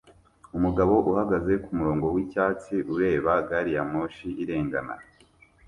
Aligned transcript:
Umugabo 0.57 0.93
uhagaze 1.09 1.53
kumurongo 1.63 2.05
wicyatsi 2.15 2.75
ureba 2.93 3.31
gari 3.49 3.71
ya 3.75 3.83
moshi 3.91 4.27
irengana 4.43 4.95